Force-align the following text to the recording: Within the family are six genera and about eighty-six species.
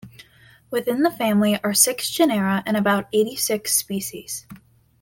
Within 0.71 1.03
the 1.03 1.11
family 1.11 1.59
are 1.63 1.75
six 1.75 2.09
genera 2.09 2.63
and 2.65 2.75
about 2.75 3.05
eighty-six 3.13 3.75
species. 3.77 4.47